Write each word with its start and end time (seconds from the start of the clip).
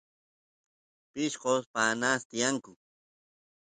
pishqos 1.11 1.61
paaqpi 1.73 2.09
tiyanku 2.29 2.71